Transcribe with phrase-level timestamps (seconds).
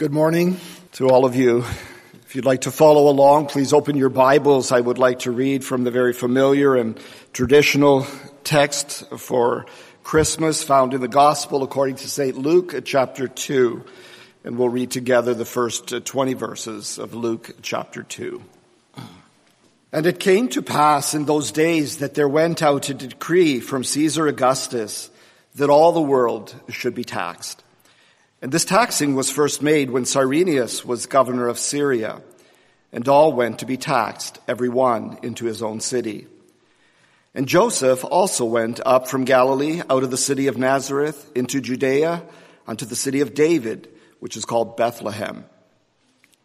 [0.00, 0.56] Good morning
[0.92, 1.58] to all of you.
[2.24, 4.72] If you'd like to follow along, please open your Bibles.
[4.72, 6.98] I would like to read from the very familiar and
[7.34, 8.06] traditional
[8.42, 9.66] text for
[10.02, 12.34] Christmas found in the Gospel according to St.
[12.34, 13.84] Luke chapter 2.
[14.44, 18.42] And we'll read together the first 20 verses of Luke chapter 2.
[19.92, 23.84] And it came to pass in those days that there went out a decree from
[23.84, 25.10] Caesar Augustus
[25.56, 27.62] that all the world should be taxed.
[28.42, 32.22] And this taxing was first made when Cyrenius was governor of Syria,
[32.92, 36.26] and all went to be taxed, every one into his own city.
[37.34, 42.22] And Joseph also went up from Galilee out of the city of Nazareth into Judea
[42.66, 43.88] unto the city of David,
[44.20, 45.44] which is called Bethlehem,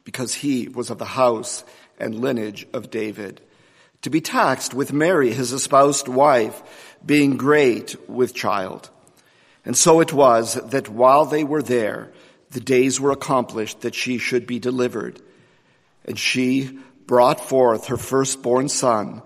[0.04, 1.64] because he was of the house
[1.98, 3.42] and lineage of David,
[4.02, 6.62] to be taxed with Mary, his espoused wife,
[7.04, 8.90] being great with child.
[9.66, 12.12] And so it was that while they were there,
[12.52, 15.20] the days were accomplished that she should be delivered.
[16.06, 19.24] And she brought forth her firstborn son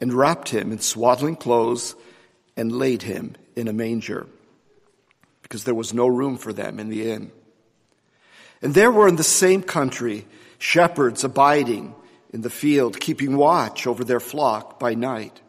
[0.00, 1.94] and wrapped him in swaddling clothes
[2.56, 4.26] and laid him in a manger
[5.42, 7.32] because there was no room for them in the inn.
[8.62, 10.26] And there were in the same country
[10.58, 11.94] shepherds abiding
[12.32, 15.40] in the field, keeping watch over their flock by night.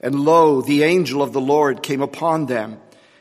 [0.00, 2.80] And lo, the angel of the Lord came upon them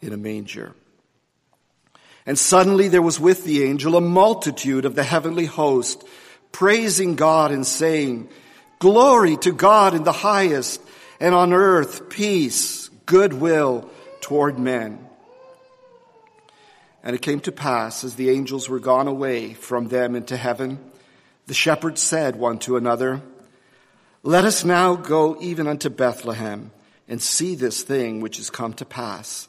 [0.00, 0.74] in a manger.
[2.26, 6.04] And suddenly there was with the angel a multitude of the heavenly host,
[6.52, 8.28] praising God and saying,
[8.78, 10.80] Glory to God in the highest,
[11.18, 13.90] and on earth peace, goodwill
[14.20, 15.06] toward men.
[17.02, 20.78] And it came to pass, as the angels were gone away from them into heaven,
[21.46, 23.22] the shepherds said one to another,
[24.22, 26.70] Let us now go even unto Bethlehem,
[27.08, 29.48] and see this thing which is come to pass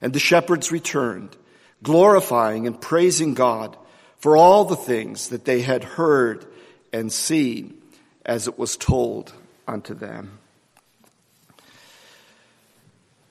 [0.00, 1.36] And the shepherds returned,
[1.82, 3.76] glorifying and praising God
[4.18, 6.46] for all the things that they had heard
[6.92, 7.80] and seen
[8.24, 9.32] as it was told
[9.66, 10.38] unto them.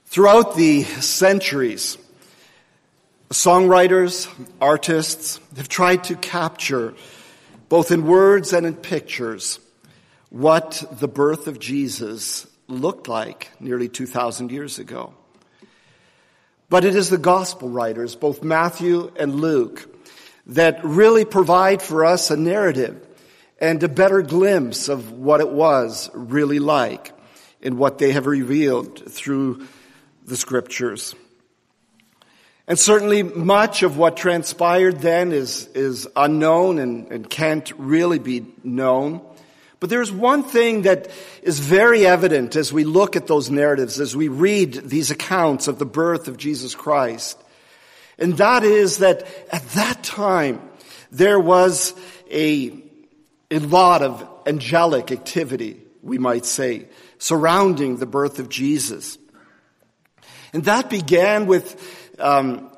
[0.06, 1.98] Throughout the centuries,
[3.30, 4.28] songwriters,
[4.62, 6.94] artists have tried to capture,
[7.70, 9.60] both in words and in pictures,
[10.30, 15.14] what the birth of Jesus looked like nearly 2,000 years ago.
[16.70, 19.88] But it is the gospel writers, both Matthew and Luke,
[20.48, 23.06] that really provide for us a narrative
[23.60, 27.14] and a better glimpse of what it was really like
[27.62, 29.66] in what they have revealed through
[30.26, 31.16] the scriptures.
[32.68, 38.46] And certainly much of what transpired then is, is unknown and, and can't really be
[38.62, 39.22] known.
[39.80, 41.10] But there's one thing that
[41.44, 45.78] is very evident as we look at those narratives, as we read these accounts of
[45.78, 47.38] the birth of Jesus Christ.
[48.18, 50.62] And that is that at that time,
[51.12, 51.94] there was
[52.32, 52.74] a,
[53.52, 56.88] a lot of angelic activity, we might say,
[57.20, 59.20] surrounding the birth of Jesus.
[60.54, 62.72] And that began with um,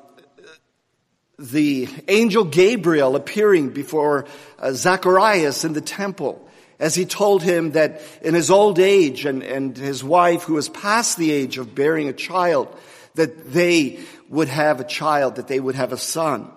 [1.38, 4.26] the angel Gabriel appearing before
[4.58, 6.46] uh, Zacharias in the temple
[6.80, 10.70] as he told him that in his old age and, and his wife who was
[10.70, 12.74] past the age of bearing a child,
[13.14, 14.00] that they
[14.30, 16.50] would have a child, that they would have a son.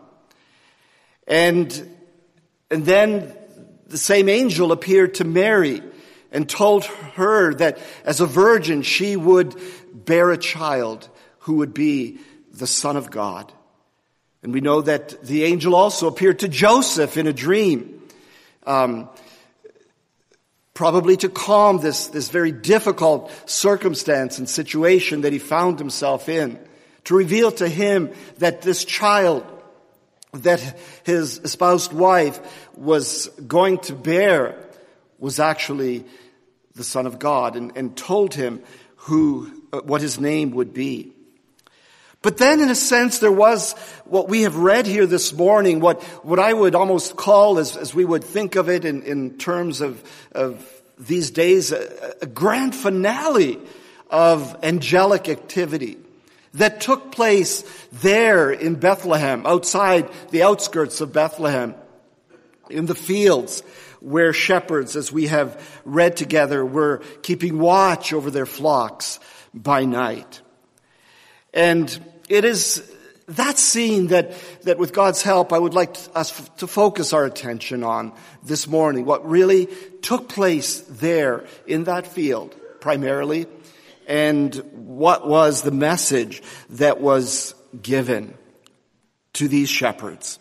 [1.28, 1.98] And,
[2.72, 3.36] and then
[3.88, 5.82] the same angel appeared to Mary
[6.32, 9.56] and told her that as a virgin she would
[9.94, 11.10] bear a child
[11.40, 12.20] who would be
[12.54, 13.52] the son of God.
[14.42, 18.02] And we know that the angel also appeared to Joseph in a dream.
[18.66, 19.10] Um,
[20.74, 26.60] probably to calm this, this very difficult circumstance and situation that he found himself in,
[27.06, 29.46] to reveal to him that this child
[30.34, 32.40] that his espoused wife
[32.76, 34.58] was going to bear
[35.20, 36.06] was actually
[36.76, 38.64] the Son of God and, and told him
[38.96, 41.13] who, uh, what his name would be.
[42.24, 43.74] But then in a sense there was
[44.06, 47.94] what we have read here this morning, what, what I would almost call as, as
[47.94, 50.66] we would think of it in, in terms of, of
[50.98, 53.60] these days, a, a grand finale
[54.10, 55.98] of angelic activity
[56.54, 61.76] that took place there in Bethlehem, outside the outskirts of Bethlehem,
[62.70, 63.62] in the fields
[64.00, 69.20] where shepherds, as we have read together, were keeping watch over their flocks
[69.54, 70.42] by night.
[71.54, 72.92] And it is
[73.28, 74.34] that scene that,
[74.64, 79.06] that with God's help, I would like us to focus our attention on this morning.
[79.06, 79.68] What really
[80.02, 83.46] took place there in that field, primarily,
[84.08, 86.42] and what was the message
[86.72, 88.34] that was given
[89.34, 90.40] to these shepherds.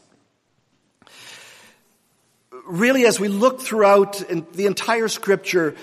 [2.66, 4.14] Really, as we look throughout
[4.54, 5.76] the entire scripture,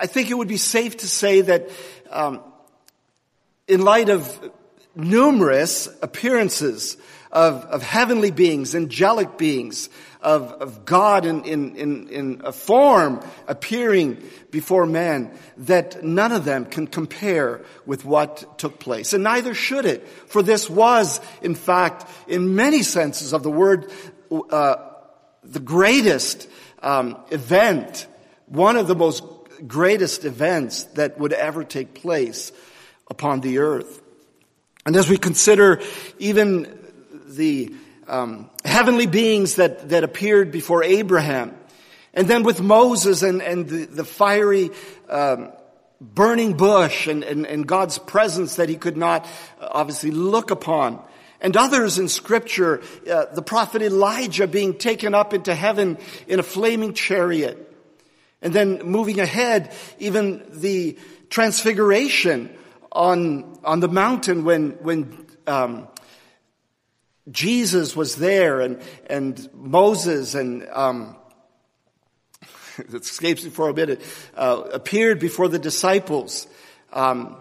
[0.00, 1.70] I think it would be safe to say that
[2.10, 2.40] um,
[3.68, 4.50] in light of
[4.94, 6.96] numerous appearances
[7.30, 9.88] of, of heavenly beings, angelic beings,
[10.20, 16.44] of, of God in, in, in, in a form appearing before man, that none of
[16.44, 19.12] them can compare with what took place.
[19.12, 23.92] And neither should it, for this was, in fact, in many senses of the word,
[24.30, 24.76] uh,
[25.42, 26.48] the greatest
[26.82, 28.06] um, event,
[28.46, 29.24] one of the most
[29.66, 32.52] greatest events that would ever take place
[33.08, 34.00] upon the earth.
[34.86, 35.80] And as we consider
[36.18, 36.78] even
[37.26, 37.74] the
[38.06, 41.56] um, heavenly beings that, that appeared before Abraham,
[42.12, 44.70] and then with Moses and, and the, the fiery
[45.08, 45.52] um,
[46.00, 49.26] burning bush and, and, and God's presence that he could not
[49.60, 51.02] uh, obviously look upon,
[51.40, 56.42] and others in scripture, uh, the prophet Elijah being taken up into heaven in a
[56.42, 57.70] flaming chariot.
[58.42, 60.98] And then moving ahead, even the
[61.30, 62.54] transfiguration
[62.94, 65.88] on, on the mountain when, when, um,
[67.30, 71.16] Jesus was there and, and Moses and, um,
[72.78, 74.02] it escapes me for a minute,
[74.36, 76.46] uh, appeared before the disciples.
[76.92, 77.36] Um,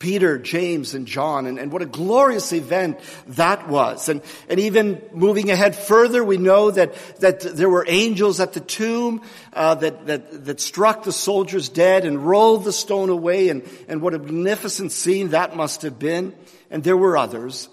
[0.00, 2.98] Peter, James, and John, and, and what a glorious event
[3.28, 4.08] that was.
[4.08, 8.60] And, and even moving ahead further, we know that, that there were angels at the
[8.60, 9.20] tomb
[9.52, 14.00] uh, that, that, that struck the soldiers dead and rolled the stone away, and, and
[14.00, 16.34] what a magnificent scene that must have been.
[16.70, 17.68] And there were others.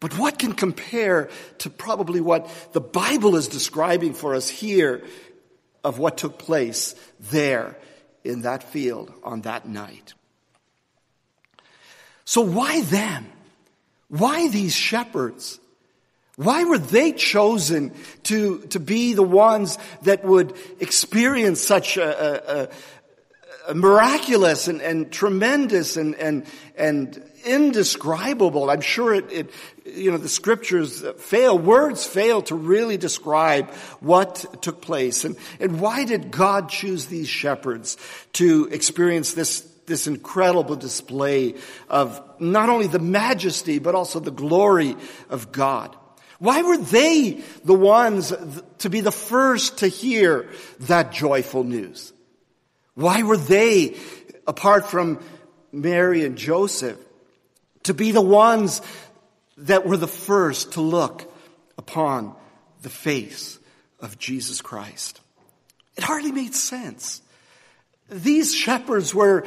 [0.00, 5.02] But what can compare to probably what the Bible is describing for us here
[5.82, 7.78] of what took place there
[8.22, 10.12] in that field on that night?
[12.28, 13.26] So why them?
[14.08, 15.58] Why these shepherds?
[16.36, 17.94] Why were they chosen
[18.24, 22.68] to, to be the ones that would experience such a, a,
[23.68, 26.44] a miraculous and, and tremendous and, and,
[26.76, 28.68] and indescribable?
[28.68, 29.50] I'm sure it, it,
[29.86, 33.70] you know, the scriptures fail, words fail to really describe
[34.00, 35.24] what took place.
[35.24, 37.96] And, and why did God choose these shepherds
[38.34, 41.54] to experience this this incredible display
[41.88, 44.94] of not only the majesty, but also the glory
[45.28, 45.96] of God.
[46.38, 48.32] Why were they the ones
[48.78, 50.48] to be the first to hear
[50.80, 52.12] that joyful news?
[52.94, 53.96] Why were they,
[54.46, 55.20] apart from
[55.72, 56.98] Mary and Joseph,
[57.84, 58.80] to be the ones
[59.56, 61.32] that were the first to look
[61.76, 62.36] upon
[62.82, 63.58] the face
[63.98, 65.20] of Jesus Christ?
[65.96, 67.20] It hardly made sense.
[68.08, 69.46] These shepherds were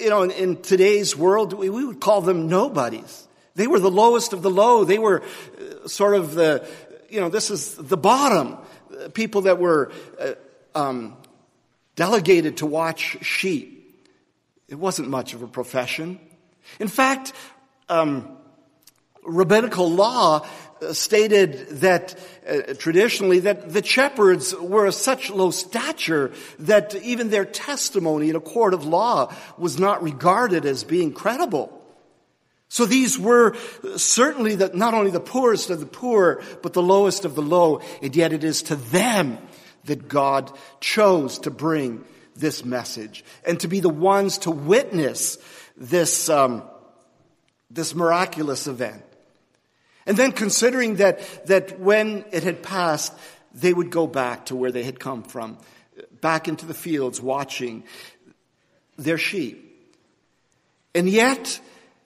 [0.00, 3.28] you know, in, today's world, we, we, would call them nobodies.
[3.54, 4.84] They were the lowest of the low.
[4.84, 6.66] They were uh, sort of the,
[7.10, 8.56] you know, this is the bottom.
[9.14, 10.32] People that were uh,
[10.74, 11.16] um,
[11.96, 13.76] delegated to watch sheep.
[14.68, 16.20] It wasn't much of a profession.
[16.78, 17.32] In fact,
[17.88, 18.36] um,
[19.24, 20.46] rabbinical law
[20.92, 22.18] stated that
[22.50, 28.36] uh, traditionally that the shepherds were of such low stature that even their testimony in
[28.36, 31.76] a court of law was not regarded as being credible.
[32.68, 33.56] So these were
[33.96, 37.80] certainly the, not only the poorest of the poor, but the lowest of the low,
[38.00, 39.38] and yet it is to them
[39.84, 42.04] that God chose to bring
[42.36, 45.38] this message and to be the ones to witness
[45.76, 46.62] this um,
[47.70, 49.02] this miraculous event.
[50.06, 53.12] And then considering that, that when it had passed,
[53.54, 55.58] they would go back to where they had come from,
[56.20, 57.84] back into the fields watching
[58.96, 59.66] their sheep.
[60.94, 61.60] And yet,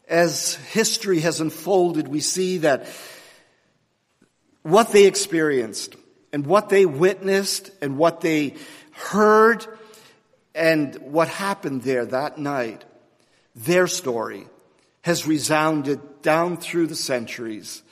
[0.09, 2.87] as history has unfolded, we see that
[4.63, 5.97] what they experienced
[6.33, 8.55] and what they witnessed and what they
[8.93, 9.67] heard
[10.55, 12.85] and what happened there that night,
[13.55, 14.47] their story
[15.05, 17.83] has resounded down through the centuries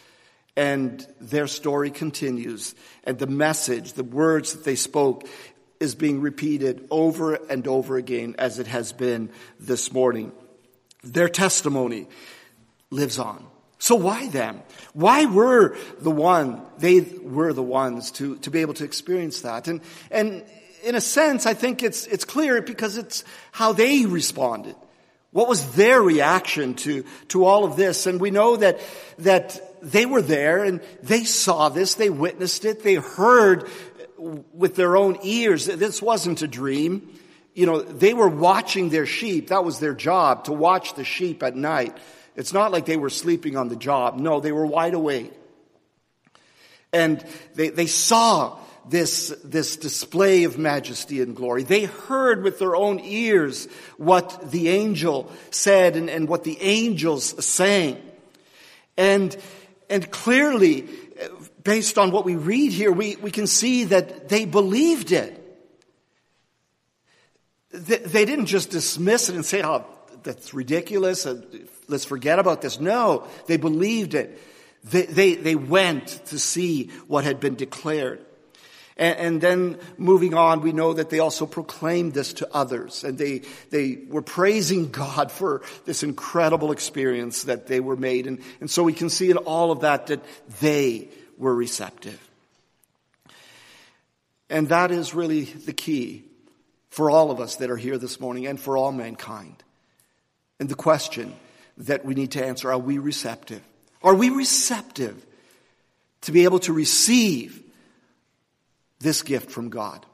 [0.57, 5.28] and their story continues and the message, the words that they spoke
[5.78, 9.28] is being repeated over and over again as it has been
[9.61, 10.33] this morning.
[11.04, 12.09] Their testimony
[12.88, 13.47] lives on.
[13.78, 14.62] So why them?
[14.95, 19.69] Why were the one, they were the ones to, to be able to experience that?
[19.69, 20.47] And, and
[20.83, 24.76] in a sense, I think it's, it's clear because it's how they responded.
[25.33, 28.07] What was their reaction to, to all of this?
[28.07, 28.81] And we know that,
[29.19, 33.69] that they were there and they saw this, they witnessed it, they heard
[34.53, 35.67] with their own ears.
[35.67, 37.19] This wasn't a dream.
[37.55, 39.49] You know, they were watching their sheep.
[39.49, 41.97] That was their job, to watch the sheep at night.
[42.37, 44.19] It's not like they were sleeping on the job.
[44.19, 45.33] No, they were wide awake.
[46.93, 47.25] And
[47.55, 48.59] they, they saw
[48.89, 51.62] this, this display of majesty and glory.
[51.62, 57.45] They heard with their own ears what the angel said and, and what the angels
[57.45, 58.01] sang.
[58.97, 59.37] And,
[59.89, 60.89] and clearly,
[61.62, 65.39] based on what we read here, we, we can see that they believed it.
[67.71, 69.87] They, they didn't just dismiss it and say, oh,
[70.23, 71.27] that's ridiculous.
[71.27, 71.41] Uh,
[71.89, 72.81] let's forget about this.
[72.81, 74.39] No, they believed it.
[74.85, 78.25] They, they, they went to see what had been declared.
[78.97, 83.05] And, and, then moving on, we know that they also proclaimed this to others.
[83.05, 88.27] And they, they were praising God for this incredible experience that they were made.
[88.27, 90.21] And, and so we can see in all of that that
[90.61, 91.09] they
[91.39, 92.21] were receptive.
[94.51, 96.25] And that is really the key
[96.91, 99.65] for all of us that are here this morning and for all mankind.
[100.61, 101.35] And the question
[101.79, 103.63] that we need to answer, are we receptive?
[104.03, 105.25] Are we receptive
[106.23, 107.62] to be able to receive
[109.03, 110.07] this gift from God?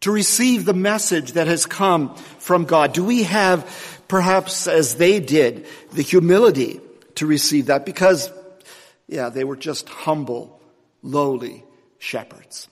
[0.00, 2.92] To receive the message that has come from God?
[2.92, 6.80] Do we have, perhaps as they did, the humility
[7.16, 7.86] to receive that?
[7.86, 8.30] Because,
[9.08, 10.60] yeah, they were just humble,
[11.02, 11.64] lowly
[11.98, 12.68] shepherds.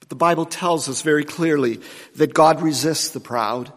[0.00, 1.80] But the Bible tells us very clearly
[2.16, 3.72] that God resists the proud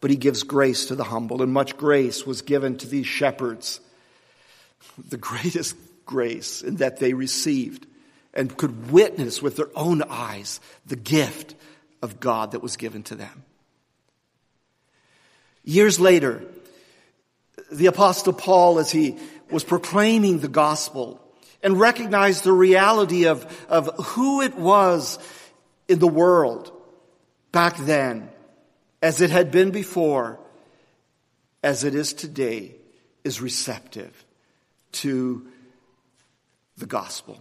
[0.00, 3.80] but he gives grace to the humble, and much grace was given to these shepherds.
[5.08, 7.86] The greatest grace in that they received
[8.34, 11.54] and could witness with their own eyes the gift
[12.02, 13.44] of God that was given to them.
[15.64, 16.42] Years later,
[17.70, 19.16] the apostle Paul, as he
[19.50, 21.20] was proclaiming the gospel
[21.62, 25.18] and recognized the reality of, of who it was
[25.88, 26.72] in the world
[27.52, 28.30] back then,
[29.02, 30.38] as it had been before,
[31.62, 32.74] as it is today,
[33.24, 34.24] is receptive
[34.92, 35.46] to
[36.78, 37.38] the gospel,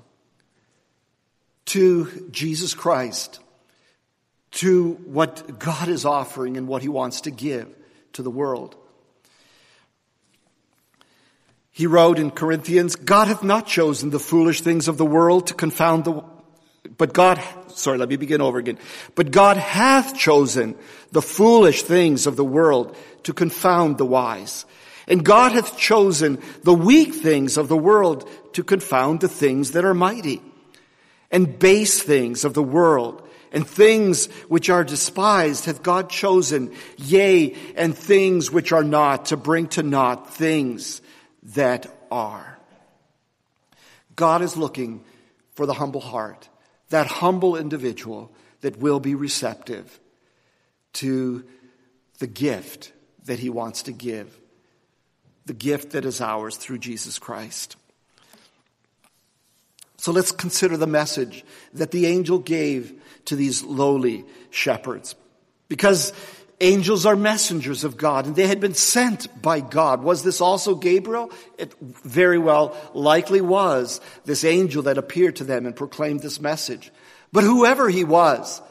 [1.70, 3.40] to Jesus Christ,
[4.52, 7.68] to what God is offering and what he wants to give
[8.14, 8.76] to the world.
[11.72, 15.54] He wrote in Corinthians, God hath not chosen the foolish things of the world to
[15.54, 16.24] confound the
[16.98, 18.78] but God, sorry, let me begin over again.
[19.16, 20.76] But God hath chosen
[21.12, 24.66] the foolish things of the world to confound the wise.
[25.08, 29.86] And God hath chosen the weak things of the world to confound the things that
[29.86, 30.42] are mighty.
[31.32, 37.56] And base things of the world and things which are despised hath God chosen, yea,
[37.76, 41.02] and things which are not to bring to naught things
[41.56, 42.58] that are.
[44.16, 45.04] God is looking
[45.54, 46.50] for the humble heart
[46.90, 48.32] that humble individual
[48.62, 50.00] that will be receptive
[50.94, 51.46] to
[52.18, 52.92] the gift
[53.26, 54.38] that he wants to give,
[55.46, 57.76] the gift that is ours through Jesus Christ.
[60.00, 62.94] So let's consider the message that the angel gave
[63.26, 65.16] to these lowly shepherds.
[65.68, 66.14] Because
[66.62, 70.04] Angels are messengers of God and they had been sent by God.
[70.04, 71.32] Was this also Gabriel?
[71.58, 76.92] It very well likely was this angel that appeared to them and proclaimed this message.
[77.32, 78.62] But whoever he was,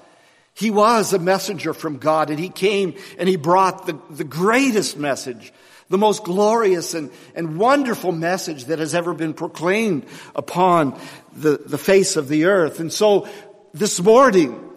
[0.52, 4.98] he was a messenger from God and he came and he brought the, the greatest
[4.98, 5.50] message,
[5.88, 10.98] the most glorious and, and wonderful message that has ever been proclaimed upon
[11.34, 12.80] the, the face of the earth.
[12.80, 13.28] And so
[13.72, 14.70] this morning,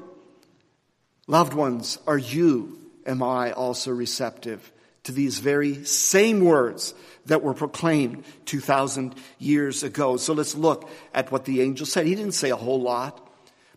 [1.28, 4.72] loved ones, are you am I also receptive
[5.04, 6.94] to these very same words
[7.26, 10.18] that were proclaimed 2,000 years ago.
[10.18, 12.06] So let's look at what the angel said.
[12.06, 13.28] He didn't say a whole lot,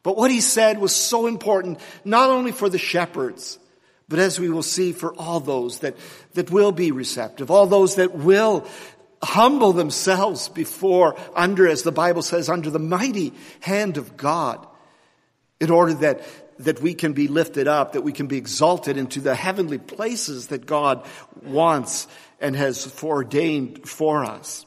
[0.03, 3.59] but what he said was so important, not only for the shepherds,
[4.09, 5.97] but as we will see for all those that,
[6.35, 8.67] that will be receptive, all those that will
[9.23, 14.67] humble themselves before, under, as the Bible says, under the mighty hand of God
[15.61, 16.23] in order that,
[16.59, 20.49] that we can be lifted up, that we can be exalted into the heavenly places
[20.49, 21.07] that God
[21.43, 22.07] wants
[22.41, 24.67] and has foreordained for us.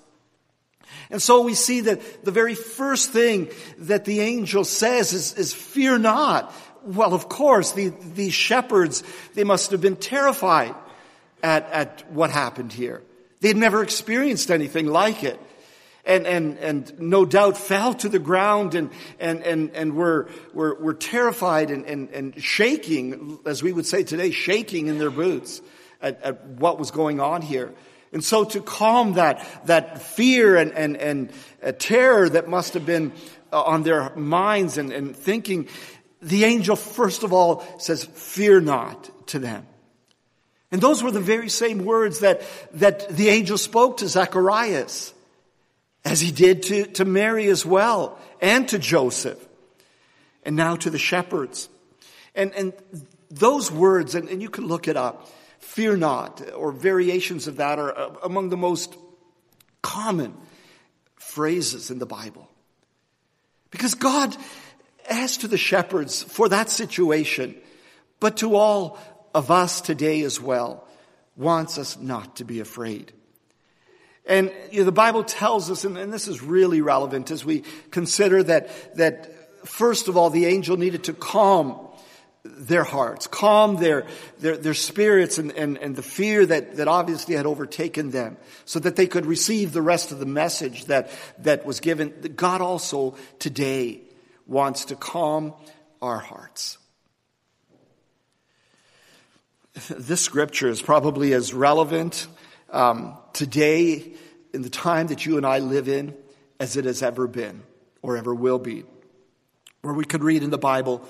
[1.10, 5.54] And so we see that the very first thing that the angel says is, is
[5.54, 6.54] fear not.
[6.88, 9.04] Well, of course, the, these shepherds,
[9.34, 10.74] they must have been terrified
[11.44, 13.04] at, at what happened here.
[13.42, 15.40] They had never experienced anything like it.
[16.06, 20.76] And, and, and no doubt fell to the ground and, and, and, and were, were,
[20.76, 25.62] were terrified and, and, and shaking, as we would say today, shaking in their boots
[26.02, 27.74] at, at what was going on here.
[28.14, 32.86] And so to calm that, that fear and, and, and uh, terror that must have
[32.86, 33.12] been
[33.52, 35.68] uh, on their minds and, and thinking,
[36.22, 39.66] the angel first of all says, fear not to them.
[40.72, 42.42] And those were the very same words that,
[42.74, 45.14] that the angel spoke to Zacharias,
[46.04, 49.44] as he did to, to Mary as well, and to Joseph,
[50.44, 51.70] and now to the shepherds.
[52.36, 52.74] And, and
[53.30, 57.80] those words, and, and you can look it up, fear not, or variations of that
[57.80, 58.96] are uh, among the most
[59.82, 60.34] common
[61.16, 62.50] phrases in the Bible.
[63.72, 64.36] Because God,
[65.10, 67.56] as to the shepherds for that situation,
[68.20, 69.00] but to all
[69.34, 70.88] of us today as well
[71.36, 73.14] wants us not to be afraid.
[74.26, 77.64] And you know, the Bible tells us, and, and this is really relevant as we
[77.92, 81.80] consider that, that first of all, the angel needed to calm
[82.44, 84.06] their hearts, calm their,
[84.40, 88.80] their, their spirits and, and, and the fear that, that obviously had overtaken them so
[88.80, 91.10] that they could receive the rest of the message that,
[91.40, 92.14] that was given.
[92.36, 94.02] God also today
[94.48, 95.54] wants to calm
[96.02, 96.78] our hearts.
[99.90, 102.28] This scripture is probably as relevant
[102.72, 104.14] um, today
[104.54, 106.16] in the time that you and I live in
[106.60, 107.62] as it has ever been
[108.02, 108.86] or ever will be.
[109.82, 111.08] Where we could read in the Bible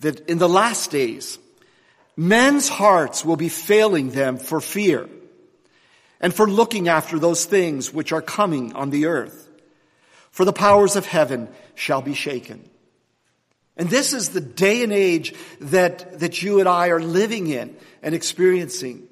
[0.00, 1.38] that in the last days,
[2.16, 5.08] men's hearts will be failing them for fear
[6.20, 9.48] and for looking after those things which are coming on the earth.
[10.30, 12.68] For the powers of heaven shall be shaken.
[13.78, 17.76] And this is the day and age that, that you and I are living in
[18.02, 19.06] and experiencing.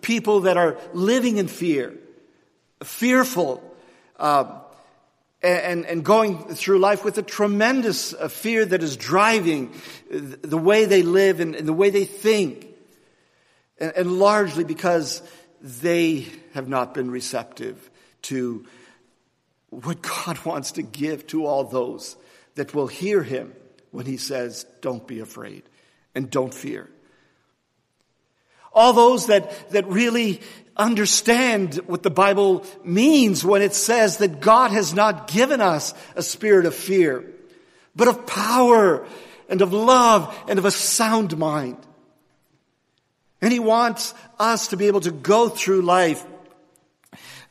[0.00, 1.98] People that are living in fear,
[2.84, 3.64] fearful,
[4.16, 4.60] uh,
[5.42, 9.72] and, and going through life with a tremendous uh, fear that is driving
[10.10, 12.68] the way they live and, and the way they think.
[13.78, 15.20] And, and largely because
[15.60, 17.90] they have not been receptive
[18.22, 18.64] to
[19.70, 22.16] what God wants to give to all those
[22.58, 23.54] that will hear him
[23.90, 25.62] when he says, Don't be afraid
[26.14, 26.88] and don't fear.
[28.72, 30.40] All those that, that really
[30.76, 36.22] understand what the Bible means when it says that God has not given us a
[36.22, 37.24] spirit of fear,
[37.96, 39.06] but of power
[39.48, 41.78] and of love and of a sound mind.
[43.40, 46.24] And He wants us to be able to go through life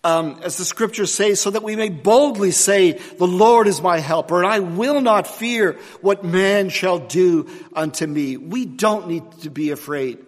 [0.04, 4.00] um, as the scriptures say, so that we may boldly say, the Lord is my
[4.00, 8.38] helper, and I will not fear what man shall do unto me.
[8.38, 10.20] We don't need to be afraid.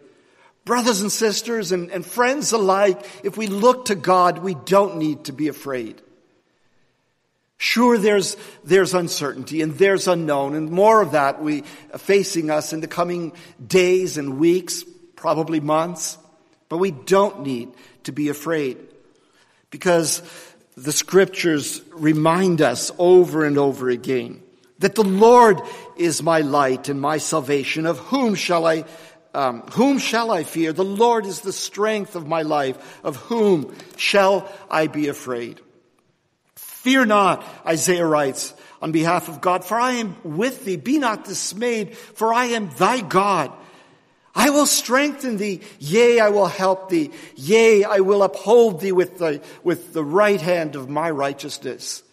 [0.65, 5.25] Brothers and sisters and, and friends alike, if we look to God, we don't need
[5.25, 6.01] to be afraid.
[7.58, 11.62] Sure, there's, there's uncertainty and there's unknown and more of that we
[11.97, 13.34] facing us in the coming
[13.65, 14.84] days and weeks,
[15.15, 16.17] probably months,
[16.69, 17.69] but we don't need
[18.03, 18.77] to be afraid
[19.69, 20.21] because
[20.75, 24.41] the scriptures remind us over and over again
[24.79, 25.62] that the Lord
[25.97, 27.86] is my light and my salvation.
[27.86, 28.86] Of whom shall I,
[29.34, 30.73] um, whom shall I fear?
[30.73, 32.99] The Lord is the strength of my life.
[33.03, 35.60] Of whom shall I be afraid?
[36.55, 40.77] Fear not, Isaiah writes on behalf of God, for I am with thee.
[40.77, 43.51] Be not dismayed, for I am thy God.
[44.39, 45.60] I will strengthen thee.
[45.80, 47.12] Yea, I will help thee.
[47.36, 52.04] Yea, I will uphold thee with the, with the right hand of my righteousness.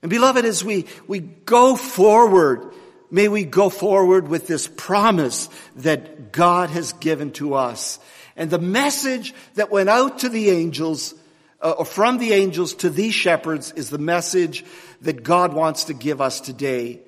[0.00, 2.72] And beloved, as we, we go forward,
[3.10, 7.98] may we go forward with this promise that God has given to us.
[8.34, 11.14] And the message that went out to the angels,
[11.60, 14.64] uh, or from the angels to these shepherds is the message
[15.02, 17.00] that God wants to give us today.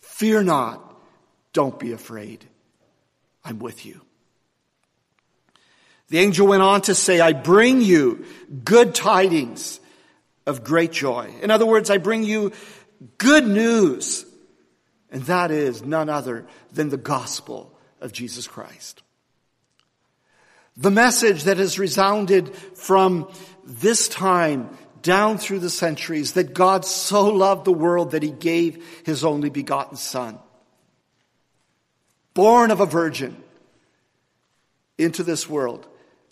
[0.00, 0.80] Fear not.
[1.52, 2.44] Don't be afraid.
[3.44, 4.00] I'm with you.
[6.08, 8.24] The angel went on to say, I bring you
[8.64, 9.80] good tidings
[10.46, 11.32] of great joy.
[11.42, 12.52] In other words, I bring you
[13.18, 14.26] good news.
[15.10, 19.02] And that is none other than the gospel of Jesus Christ.
[20.76, 23.30] The message that has resounded from
[23.64, 28.84] this time down through the centuries that God so loved the world that he gave
[29.04, 30.38] his only begotten son.
[32.34, 33.36] Born of a virgin
[34.98, 35.86] into this world.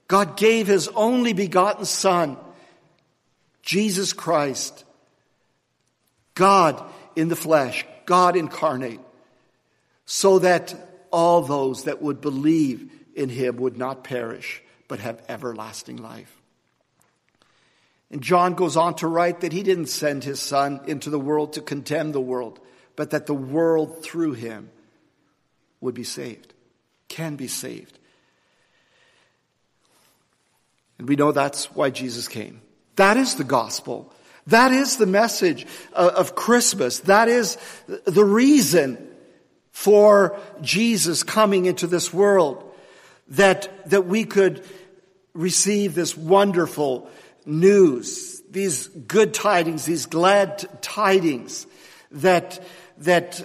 [0.08, 2.36] God gave his only begotten son,
[3.62, 4.84] Jesus Christ.
[6.34, 6.82] God
[7.14, 9.00] in the flesh, God incarnate,
[10.04, 10.74] so that
[11.10, 16.40] all those that would believe in him would not perish, but have everlasting life.
[18.10, 21.54] And John goes on to write that he didn't send his son into the world
[21.54, 22.60] to condemn the world,
[22.96, 24.70] but that the world through him
[25.83, 26.55] would be saved,
[27.09, 27.99] can be saved.
[30.99, 32.62] And we know that's why Jesus came.
[32.97, 34.11] That is the gospel.
[34.47, 37.01] That is the message uh, of Christmas.
[37.01, 37.59] That is
[38.05, 39.09] the reason
[39.73, 42.64] for Jesus coming into this world.
[43.29, 44.64] That, that we could
[45.33, 47.11] receive this wonderful
[47.47, 51.66] news, these good tidings, these glad tidings,
[52.11, 52.62] that,
[52.99, 53.42] that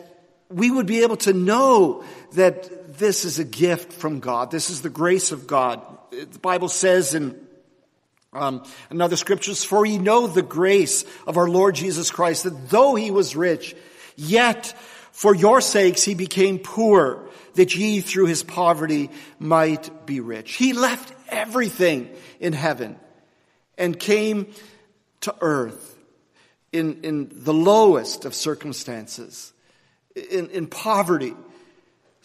[0.49, 4.51] we would be able to know that this is a gift from God.
[4.51, 5.81] This is the grace of God.
[6.11, 7.47] The Bible says in
[8.33, 12.95] um, another scriptures, for ye know the grace of our Lord Jesus Christ, that though
[12.95, 13.75] he was rich,
[14.15, 14.75] yet
[15.11, 19.09] for your sakes he became poor, that ye through his poverty
[19.39, 20.53] might be rich.
[20.53, 22.09] He left everything
[22.39, 22.97] in heaven
[23.77, 24.53] and came
[25.21, 25.97] to earth
[26.71, 29.53] in, in the lowest of circumstances,
[30.15, 31.33] in, in poverty,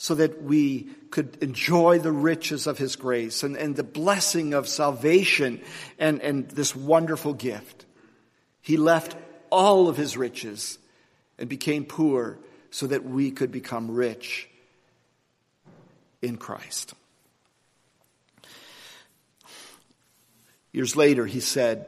[0.02, 4.66] so that we could enjoy the riches of his grace and, and the blessing of
[4.66, 5.60] salvation
[5.96, 7.86] and, and this wonderful gift.
[8.62, 9.14] He left
[9.48, 10.76] all of his riches
[11.38, 12.40] and became poor
[12.72, 14.48] so that we could become rich
[16.20, 16.94] in Christ.
[20.72, 21.86] Years later, he said,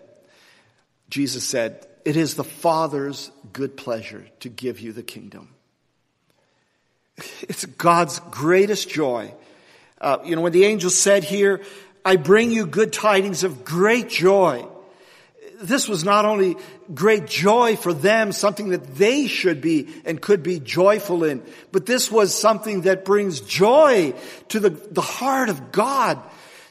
[1.11, 5.54] Jesus said, It is the Father's good pleasure to give you the kingdom.
[7.43, 9.33] It's God's greatest joy.
[10.01, 11.63] Uh, you know, when the angel said here,
[12.05, 14.67] I bring you good tidings of great joy.
[15.63, 16.57] This was not only
[16.93, 21.87] great joy for them, something that they should be and could be joyful in, but
[21.87, 24.13] this was something that brings joy
[24.49, 26.21] to the, the heart of God,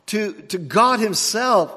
[0.08, 1.72] to, to God himself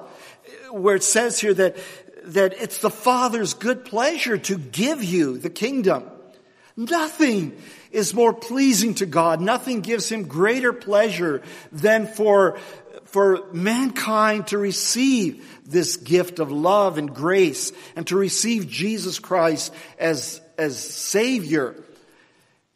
[0.71, 1.77] where it says here that,
[2.25, 6.05] that it's the Father's good pleasure to give you the kingdom.
[6.77, 7.57] Nothing
[7.97, 9.41] is more pleasing to God.
[9.41, 11.41] Nothing gives him greater pleasure
[11.73, 12.59] than for,
[13.05, 19.73] for mankind to receive this gift of love and grace and to receive Jesus Christ
[19.99, 21.83] as, as Savior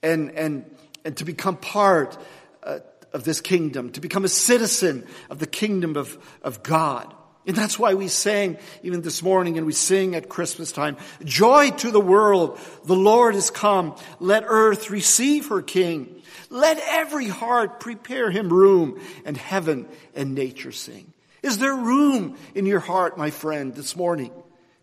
[0.03, 0.65] and, and,
[1.05, 2.17] and to become part
[2.63, 2.79] uh,
[3.13, 7.15] of this kingdom, to become a citizen of the kingdom of, of God.
[7.47, 11.71] And that's why we sang even this morning and we sing at Christmas time, joy
[11.71, 12.59] to the world.
[12.85, 13.97] The Lord is come.
[14.19, 16.23] Let earth receive her king.
[16.51, 21.13] Let every heart prepare him room and heaven and nature sing.
[21.43, 24.31] Is there room in your heart, my friend, this morning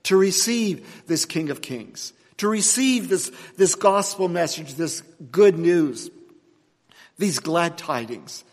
[0.04, 6.10] to receive this King of Kings, to receive this, this gospel message, this good news,
[7.20, 8.44] these glad tidings?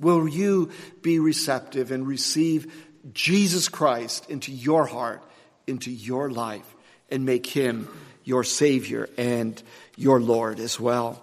[0.00, 5.22] Will you be receptive and receive Jesus Christ into your heart,
[5.66, 6.74] into your life,
[7.10, 7.88] and make him
[8.24, 9.62] your Savior and
[9.96, 11.22] your Lord as well.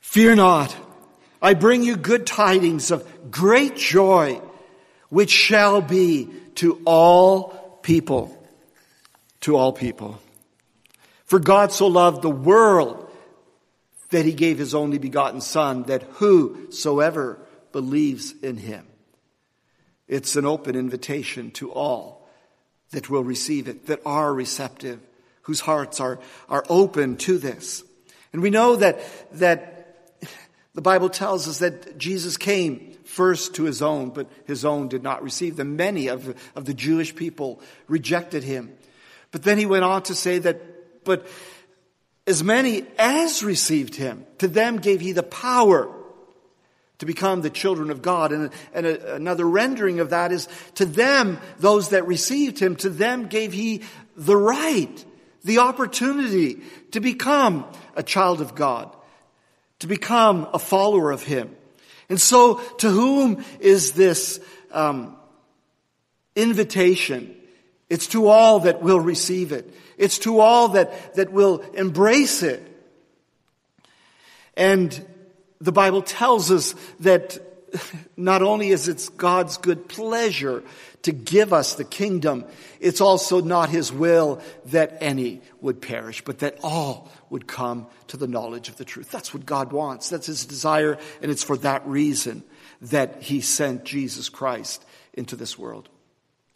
[0.00, 0.74] Fear not.
[1.40, 4.42] I bring you good tidings of great joy,
[5.08, 8.36] which shall be to all people.
[9.42, 10.20] To all people.
[11.24, 13.08] For God so loved the world
[14.10, 17.38] that he gave his only begotten son that whosoever
[17.72, 18.86] believes in him.
[20.08, 22.28] It's an open invitation to all
[22.90, 25.00] that will receive it, that are receptive,
[25.42, 27.84] whose hearts are, are open to this.
[28.32, 29.00] And we know that,
[29.38, 30.12] that
[30.74, 35.02] the Bible tells us that Jesus came first to his own, but his own did
[35.02, 35.76] not receive them.
[35.76, 38.72] Many of, of the Jewish people rejected him.
[39.30, 41.26] But then he went on to say that, but
[42.26, 45.92] as many as received him, to them gave he the power
[47.00, 48.30] to become the children of God.
[48.30, 52.88] And, and a, another rendering of that is to them, those that received him, to
[52.88, 53.82] them gave he
[54.16, 55.04] the right,
[55.42, 56.60] the opportunity
[56.92, 58.94] to become a child of God,
[59.80, 61.56] to become a follower of him.
[62.10, 64.38] And so to whom is this
[64.70, 65.16] um,
[66.36, 67.34] invitation?
[67.88, 69.72] It's to all that will receive it.
[69.96, 72.66] It's to all that, that will embrace it.
[74.54, 75.06] And
[75.60, 77.38] the Bible tells us that
[78.16, 80.62] not only is it God's good pleasure
[81.02, 82.44] to give us the kingdom,
[82.80, 88.16] it's also not his will that any would perish, but that all would come to
[88.16, 89.10] the knowledge of the truth.
[89.10, 90.10] That's what God wants.
[90.10, 92.42] That's his desire, and it's for that reason
[92.82, 95.88] that he sent Jesus Christ into this world.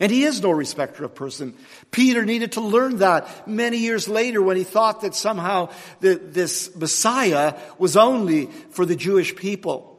[0.01, 1.55] And he is no respecter of person.
[1.91, 6.75] Peter needed to learn that many years later when he thought that somehow the, this
[6.75, 9.99] Messiah was only for the Jewish people.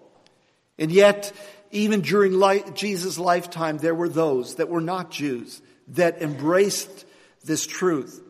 [0.77, 1.31] And yet,
[1.71, 7.05] even during Jesus' lifetime, there were those that were not Jews that embraced
[7.45, 8.21] this truth.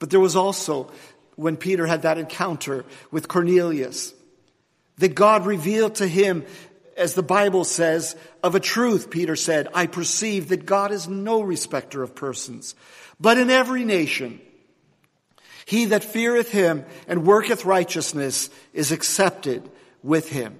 [0.00, 0.90] But there was also,
[1.36, 4.14] when Peter had that encounter with Cornelius,
[4.98, 6.44] that God revealed to him,
[6.98, 11.40] as the Bible says, of a truth, Peter said, I perceive that God is no
[11.40, 12.74] respecter of persons,
[13.20, 14.40] but in every nation,
[15.64, 19.70] he that feareth him and worketh righteousness is accepted
[20.02, 20.58] with him.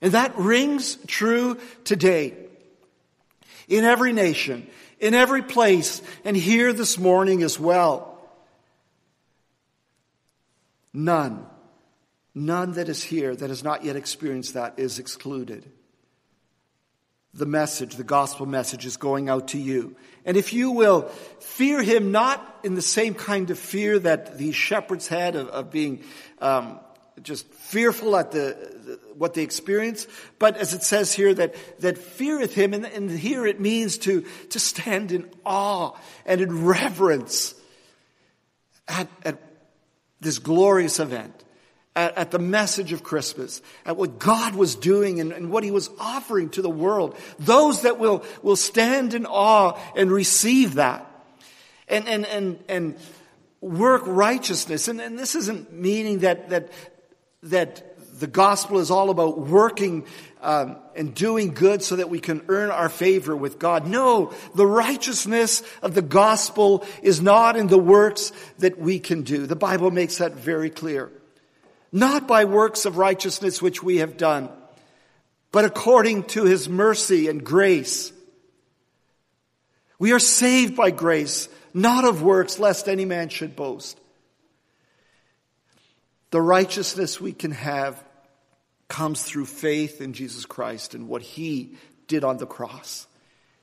[0.00, 2.34] And that rings true today
[3.66, 4.66] in every nation,
[5.00, 8.20] in every place, and here this morning as well.
[10.92, 11.46] None,
[12.36, 15.72] none that is here that has not yet experienced that is excluded.
[17.32, 19.96] The message, the gospel message is going out to you.
[20.26, 21.08] And if you will
[21.40, 25.70] fear him not in the same kind of fear that these shepherds had of, of
[25.70, 26.04] being
[26.38, 26.78] um,
[27.22, 28.38] just fearful at the,
[28.84, 30.06] the, what they experience,
[30.38, 34.26] but as it says here that that feareth him, and, and here it means to
[34.50, 35.92] to stand in awe
[36.26, 37.54] and in reverence
[38.88, 39.38] at, at
[40.20, 41.44] this glorious event.
[41.96, 45.70] At, at, the message of Christmas, at what God was doing and, and what He
[45.70, 47.16] was offering to the world.
[47.38, 51.10] Those that will, will stand in awe and receive that.
[51.88, 52.98] And, and, and, and
[53.62, 54.88] work righteousness.
[54.88, 56.70] And, and this isn't meaning that, that,
[57.44, 60.04] that the gospel is all about working
[60.40, 63.86] um, and doing good so that we can earn our favor with God.
[63.86, 69.46] No, the righteousness of the gospel is not in the works that we can do.
[69.46, 71.10] The Bible makes that very clear.
[71.92, 74.48] Not by works of righteousness which we have done,
[75.52, 78.12] but according to his mercy and grace.
[79.98, 83.98] We are saved by grace, not of works, lest any man should boast.
[86.30, 88.02] The righteousness we can have
[88.88, 91.76] comes through faith in Jesus Christ and what he
[92.08, 93.06] did on the cross.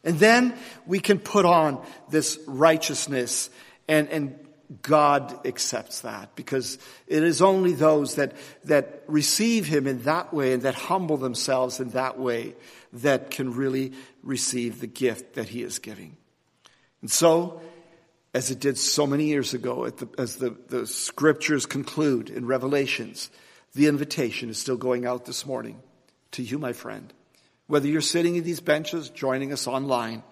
[0.03, 3.49] And then we can put on this righteousness
[3.88, 4.39] and, and
[4.81, 8.33] God accepts that because it is only those that,
[8.65, 12.55] that receive Him in that way and that humble themselves in that way
[12.93, 16.17] that can really receive the gift that He is giving.
[17.01, 17.62] And so,
[18.33, 23.29] as it did so many years ago, the, as the, the scriptures conclude in Revelations,
[23.75, 25.81] the invitation is still going out this morning
[26.31, 27.13] to you, my friend.
[27.67, 30.23] Whether you're sitting in these benches, joining us online,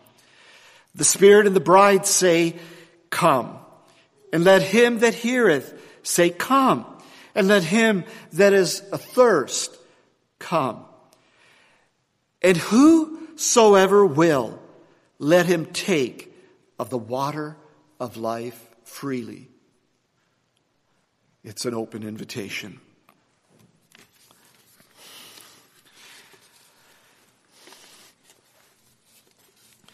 [0.95, 2.55] the Spirit and the bride say,
[3.09, 3.60] Come.
[4.31, 6.85] And let him that heareth say, Come.
[7.33, 9.77] And let him that is athirst
[10.39, 10.83] come.
[12.41, 14.59] And whosoever will,
[15.19, 16.33] let him take
[16.77, 17.55] of the water
[17.99, 19.47] of life freely.
[21.43, 22.79] It's an open invitation.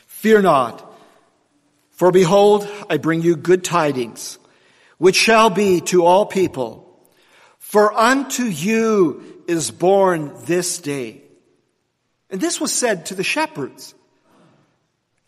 [0.07, 0.86] Fear not,
[1.97, 4.37] for behold, I bring you good tidings,
[4.99, 6.83] which shall be to all people.
[7.57, 11.23] For unto you is born this day.
[12.29, 13.95] And this was said to the shepherds.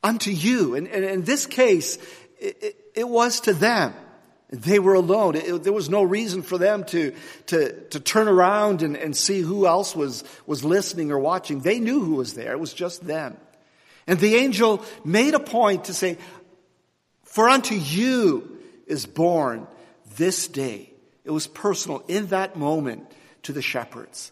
[0.04, 0.76] Unto you.
[0.76, 1.98] And, and in this case,
[2.40, 3.96] it, it, was to them.
[4.52, 5.38] They were alone.
[5.38, 7.16] It, there was no reason for them to,
[7.48, 11.62] to, to turn around and, and see who else was, was listening or watching.
[11.62, 12.52] They knew who was there.
[12.52, 13.38] It was just them.
[14.10, 16.18] And the angel made a point to say,
[17.30, 19.68] For unto you is born
[20.18, 20.92] this day.
[21.24, 23.10] It was personal in that moment
[23.44, 24.32] to the shepherds.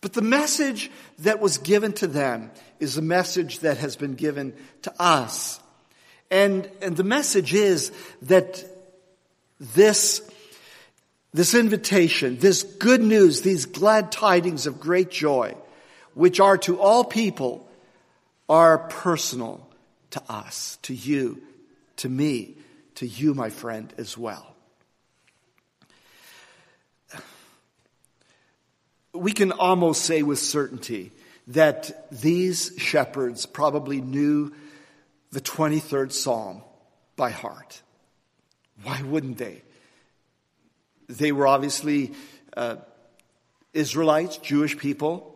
[0.00, 4.54] But the message that was given to them is a message that has been given
[4.82, 5.60] to us
[6.34, 8.64] and, and the message is that
[9.60, 10.20] this,
[11.32, 15.54] this invitation, this good news, these glad tidings of great joy,
[16.14, 17.68] which are to all people,
[18.48, 19.64] are personal
[20.10, 21.40] to us, to you,
[21.96, 22.56] to me,
[22.96, 24.54] to you, my friend, as well.
[29.12, 31.12] We can almost say with certainty
[31.48, 34.52] that these shepherds probably knew
[35.30, 36.62] the 23rd Psalm
[37.16, 37.82] by heart.
[38.82, 39.62] Why wouldn't they?
[41.08, 42.12] They were obviously
[42.56, 42.76] uh,
[43.72, 45.34] Israelites, Jewish people,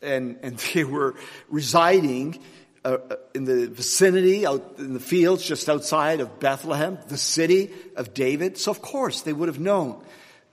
[0.00, 1.14] and, and they were
[1.48, 2.38] residing
[2.84, 7.70] uh, uh, in the vicinity, out in the fields just outside of Bethlehem, the city
[7.96, 8.58] of David.
[8.58, 10.02] So, of course, they would have known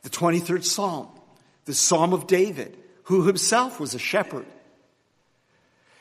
[0.04, 1.08] the 23rd Psalm,
[1.66, 4.46] the Psalm of David, who himself was a shepherd.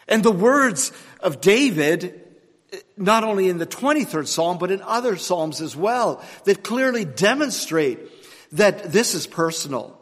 [0.06, 2.20] And the words of David,
[2.96, 7.98] not only in the 23rd Psalm, but in other Psalms as well, that clearly demonstrate
[8.52, 9.97] that this is personal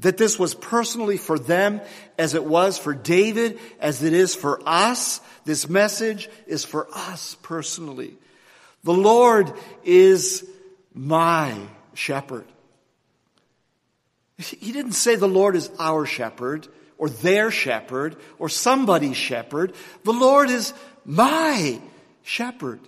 [0.00, 1.80] that this was personally for them
[2.18, 5.20] as it was for David, as it is for us.
[5.44, 8.14] This message is for us personally.
[8.84, 9.52] The Lord
[9.84, 10.46] is
[10.94, 11.54] my
[11.94, 12.46] shepherd.
[14.38, 19.74] He didn't say the Lord is our shepherd or their shepherd or somebody's shepherd.
[20.04, 20.72] The Lord is
[21.04, 21.80] my
[22.22, 22.80] shepherd.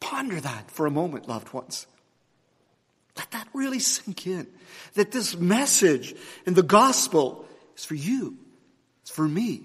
[0.00, 1.86] Ponder that for a moment, loved ones.
[3.16, 4.46] Let that really sink in.
[4.94, 6.14] That this message
[6.46, 7.46] in the gospel
[7.76, 8.36] is for you.
[9.02, 9.62] It's for me.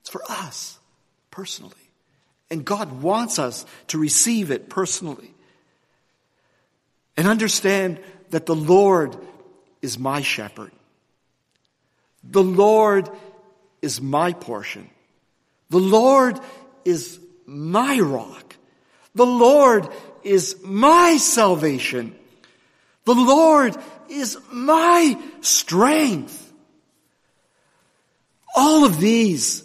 [0.00, 0.78] It's for us
[1.30, 1.74] personally.
[2.50, 5.34] And God wants us to receive it personally.
[7.16, 9.16] And understand that the Lord
[9.82, 10.72] is my shepherd.
[12.24, 13.08] The Lord
[13.82, 14.88] is my portion.
[15.70, 16.38] The Lord
[16.84, 18.56] is my rock.
[19.14, 19.88] The Lord
[20.22, 22.14] is my salvation.
[23.14, 23.76] The Lord
[24.08, 26.52] is my strength.
[28.54, 29.64] All of these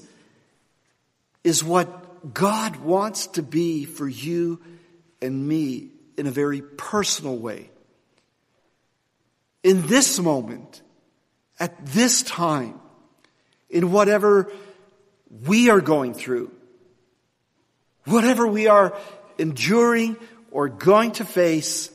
[1.43, 4.61] is what God wants to be for you
[5.21, 7.69] and me in a very personal way.
[9.63, 10.81] In this moment,
[11.59, 12.79] at this time,
[13.69, 14.51] in whatever
[15.45, 16.51] we are going through,
[18.05, 18.97] whatever we are
[19.37, 20.15] enduring
[20.51, 21.89] or going to face,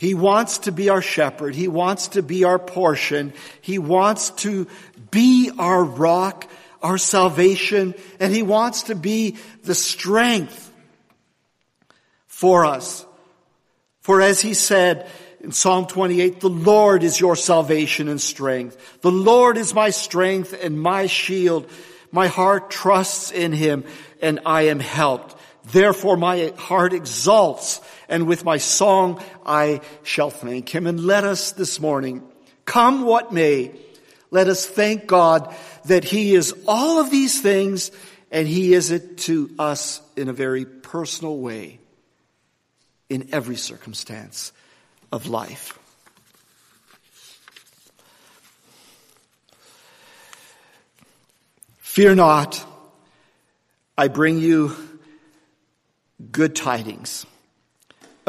[0.00, 1.54] he wants to be our shepherd.
[1.54, 3.34] He wants to be our portion.
[3.60, 4.66] He wants to
[5.10, 6.50] be our rock,
[6.82, 10.72] our salvation, and He wants to be the strength
[12.28, 13.04] for us.
[14.00, 15.06] For as He said
[15.44, 19.02] in Psalm 28, the Lord is your salvation and strength.
[19.02, 21.68] The Lord is my strength and my shield.
[22.10, 23.84] My heart trusts in Him
[24.22, 25.36] and I am helped.
[25.72, 30.86] Therefore my heart exalts and with my song I shall thank him.
[30.86, 32.22] And let us this morning,
[32.66, 33.72] come what may,
[34.30, 35.54] let us thank God
[35.86, 37.90] that he is all of these things
[38.30, 41.80] and he is it to us in a very personal way
[43.08, 44.52] in every circumstance
[45.10, 45.76] of life.
[51.78, 52.64] Fear not,
[53.98, 54.76] I bring you
[56.30, 57.26] good tidings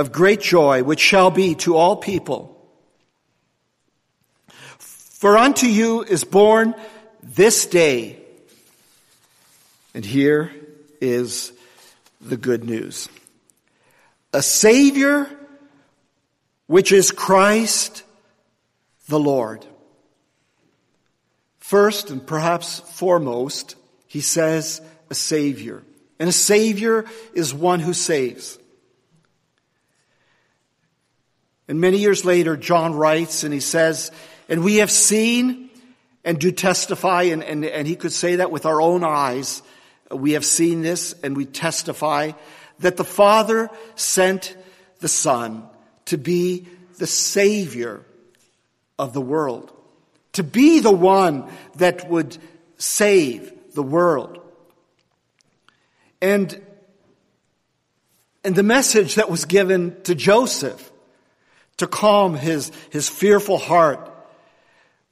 [0.02, 2.58] of great joy, which shall be to all people.
[4.80, 6.74] For unto you is born
[7.22, 8.20] this day,
[9.94, 10.52] and here
[11.00, 11.54] is
[12.20, 13.10] the good news.
[14.34, 15.30] A Savior,
[16.66, 18.04] which is Christ
[19.08, 19.64] the Lord.
[21.60, 23.76] First and perhaps foremost,
[24.08, 25.84] he says a Savior.
[26.20, 28.58] And a Savior is one who saves.
[31.72, 34.12] And many years later, John writes and he says,
[34.50, 35.70] and we have seen
[36.26, 39.64] and do testify, and, and, and he could say that with our own eyes.
[40.12, 42.34] We have seen this and we testify
[42.80, 44.58] that the Father sent
[45.00, 45.64] the Son
[46.08, 48.06] to be the Savior
[49.00, 49.72] of the world,
[50.34, 52.38] to be the one that would
[52.80, 54.42] save the world.
[56.22, 56.62] And,
[58.44, 60.91] and the message that was given to Joseph
[61.82, 64.08] to calm his, his fearful heart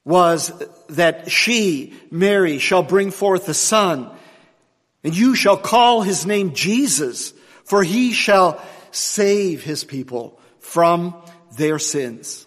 [0.06, 0.54] was
[0.90, 4.10] that she, Mary, shall bring forth a son,
[5.04, 7.34] and you shall call his name Jesus,
[7.66, 11.16] for he shall save his people from
[11.58, 12.46] their sins.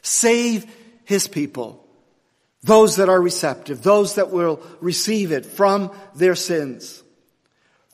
[0.00, 0.64] Save
[1.04, 1.84] his people,
[2.62, 7.02] those that are receptive, those that will receive it from their sins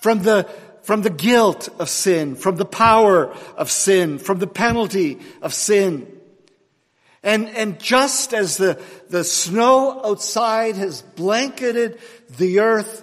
[0.05, 0.47] from the,
[0.85, 6.07] from the guilt of sin, from the power of sin, from the penalty of sin.
[7.23, 11.99] And, and just as the, the snow outside has blanketed
[12.37, 13.03] the earth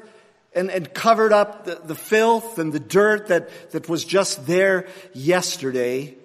[0.54, 4.88] and, and covered up the, the filth and the dirt that, that was just there
[5.14, 6.16] yesterday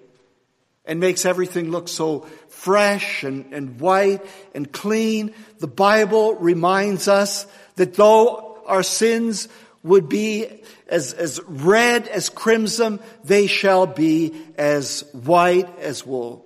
[0.85, 7.47] and makes everything look so fresh and, and white and clean, the Bible reminds us
[7.77, 9.47] that though our sins
[9.81, 16.45] would be as, as red as crimson, they shall be as white as wool.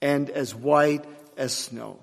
[0.00, 1.04] and as white
[1.36, 1.98] as snow.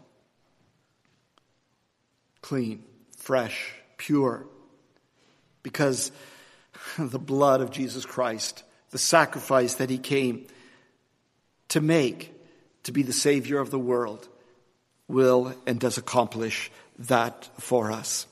[2.41, 2.83] Clean,
[3.17, 4.45] fresh, pure.
[5.61, 6.11] Because
[6.97, 10.47] the blood of Jesus Christ, the sacrifice that he came
[11.67, 12.33] to make
[12.83, 14.27] to be the Savior of the world,
[15.07, 18.25] will and does accomplish that for us.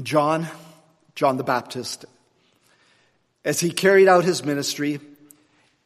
[0.00, 0.48] John,
[1.14, 2.06] John the Baptist,
[3.44, 5.00] as he carried out his ministry,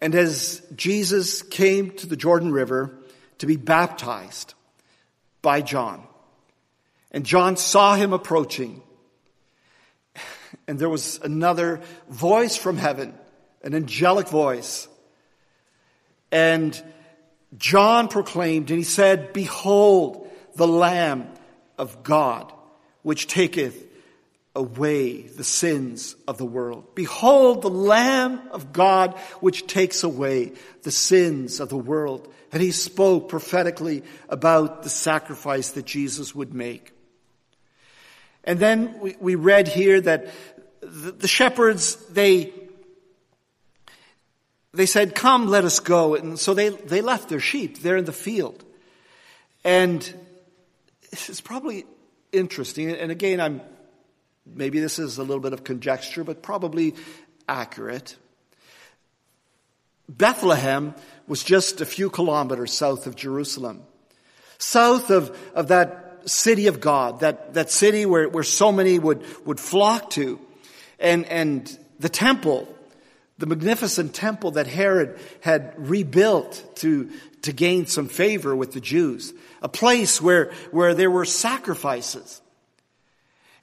[0.01, 2.97] and as Jesus came to the Jordan River
[3.39, 4.55] to be baptized
[5.43, 6.03] by John,
[7.11, 8.83] and John saw him approaching,
[10.69, 13.15] and there was another voice from heaven,
[13.63, 14.87] an angelic voice.
[16.31, 16.81] And
[17.57, 21.29] John proclaimed, and he said, Behold, the Lamb
[21.79, 22.53] of God,
[23.03, 23.86] which taketh
[24.57, 26.95] away the sins of the world.
[26.95, 30.53] Behold the Lamb of God which takes away
[30.83, 32.33] the sins of the world.
[32.51, 36.93] And he spoke prophetically about the sacrifice that Jesus would make.
[38.45, 40.29] And then we, we read here that
[40.81, 42.55] the, the shepherds, they,
[44.73, 46.15] they said, come, let us go.
[46.15, 48.65] And so they, they left their sheep there in the field.
[49.65, 50.01] And
[51.13, 51.85] it's probably
[52.33, 52.91] interesting.
[52.91, 53.61] And again, I'm
[54.55, 56.95] Maybe this is a little bit of conjecture, but probably
[57.49, 58.17] accurate.
[60.09, 60.95] Bethlehem
[61.27, 63.83] was just a few kilometers south of Jerusalem.
[64.59, 69.25] South of, of that city of God, that, that city where, where so many would,
[69.47, 70.41] would flock to.
[70.99, 72.73] And, and the temple,
[73.39, 77.11] the magnificent temple that Herod had rebuilt to,
[77.43, 79.33] to gain some favor with the Jews.
[79.63, 82.41] A place where, where there were sacrifices.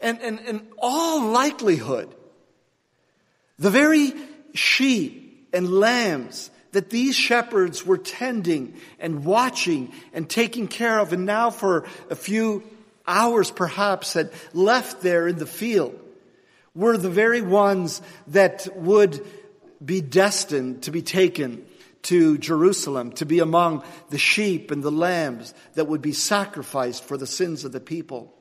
[0.03, 2.13] And, and in all likelihood,
[3.57, 4.13] the very
[4.53, 11.25] sheep and lambs that these shepherds were tending and watching and taking care of, and
[11.25, 12.63] now for a few
[13.07, 15.97] hours perhaps had left there in the field,
[16.75, 19.25] were the very ones that would
[19.83, 21.63] be destined to be taken
[22.01, 27.15] to Jerusalem, to be among the sheep and the lambs that would be sacrificed for
[27.15, 28.33] the sins of the people.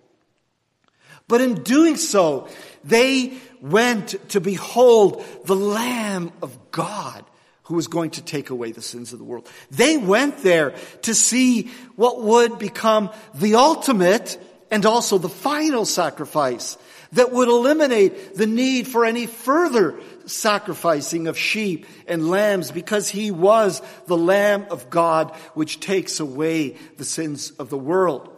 [1.33, 2.47] But in doing so,
[2.85, 7.24] they went to behold the Lamb of God
[7.62, 9.49] who was going to take away the sins of the world.
[9.70, 14.39] They went there to see what would become the ultimate
[14.70, 16.76] and also the final sacrifice
[17.12, 23.30] that would eliminate the need for any further sacrificing of sheep and lambs because he
[23.30, 28.32] was the Lamb of God which takes away the sins of the world.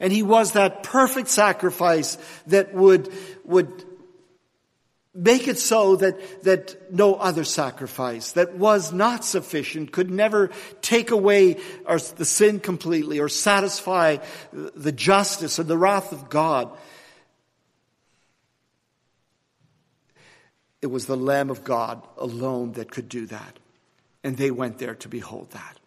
[0.00, 3.12] And he was that perfect sacrifice that would,
[3.44, 3.84] would
[5.14, 11.10] make it so that, that no other sacrifice that was not sufficient could never take
[11.10, 14.16] away our, the sin completely or satisfy
[14.52, 16.70] the justice and the wrath of God.
[20.80, 23.58] It was the Lamb of God alone that could do that.
[24.24, 25.79] And they went there to behold that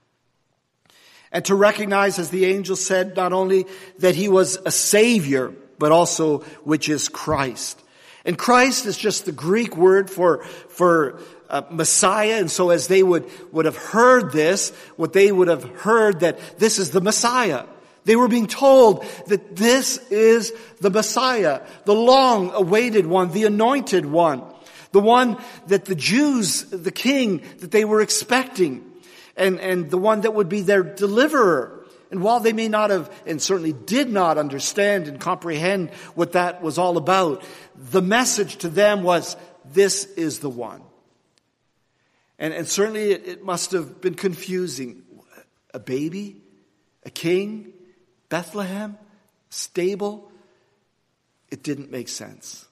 [1.33, 3.65] and to recognize, as the angel said, not only
[3.97, 7.81] that he was a savior, but also which is Christ.
[8.23, 11.19] And Christ is just the Greek word for, for
[11.49, 12.35] uh, Messiah.
[12.35, 16.59] And so as they would, would have heard this, what they would have heard that
[16.59, 17.65] this is the Messiah.
[18.05, 24.05] They were being told that this is the Messiah, the long awaited one, the anointed
[24.05, 24.43] one,
[24.91, 28.92] the one that the Jews, the king that they were expecting
[29.35, 31.85] and, and the one that would be their deliverer.
[32.11, 36.61] And while they may not have, and certainly did not understand and comprehend what that
[36.61, 37.43] was all about,
[37.75, 40.83] the message to them was, this is the one.
[42.37, 45.03] And, and certainly it, it must have been confusing.
[45.73, 46.37] A baby?
[47.03, 47.73] A king?
[48.29, 48.97] Bethlehem?
[49.49, 50.31] Stable?
[51.49, 52.67] It didn't make sense.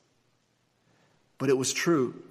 [1.39, 2.21] But it was true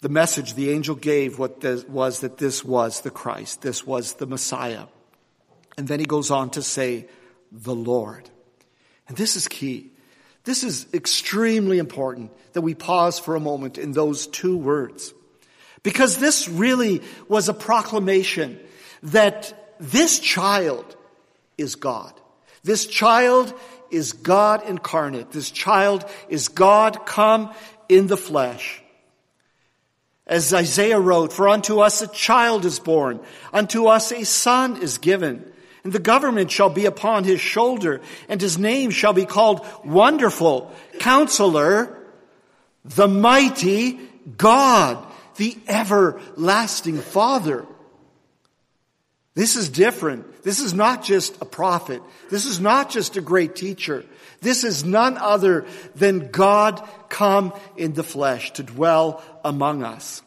[0.00, 4.26] the message the angel gave what was that this was the Christ, this was the
[4.26, 4.84] Messiah.
[5.76, 7.08] And then he goes on to say,
[7.52, 8.28] the Lord.
[9.06, 9.92] And this is key.
[10.44, 15.12] This is extremely important that we pause for a moment in those two words.
[15.82, 18.58] Because this really was a proclamation
[19.04, 20.96] that this child
[21.56, 22.12] is God.
[22.64, 23.54] This child
[23.90, 25.30] is God incarnate.
[25.30, 27.54] This child is God come
[27.88, 28.82] in the flesh.
[30.28, 33.20] As Isaiah wrote, for unto us a child is born,
[33.52, 35.50] unto us a son is given,
[35.84, 40.70] and the government shall be upon his shoulder, and his name shall be called Wonderful,
[40.98, 41.96] Counselor,
[42.84, 43.98] the Mighty
[44.36, 45.06] God,
[45.36, 47.66] the everlasting Father.
[49.38, 50.42] This is different.
[50.42, 52.02] This is not just a prophet.
[52.28, 54.04] This is not just a great teacher.
[54.40, 55.64] This is none other
[55.94, 60.22] than God come in the flesh to dwell among us.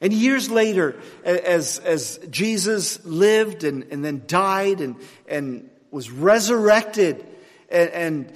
[0.00, 0.94] And years later,
[1.24, 4.94] as, as Jesus lived and, and then died and,
[5.26, 7.26] and was resurrected
[7.68, 8.32] and, and,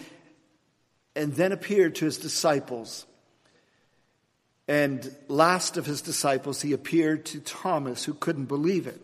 [1.14, 3.06] and then appeared to his disciples,
[4.66, 9.00] and last of his disciples, he appeared to Thomas, who couldn't believe it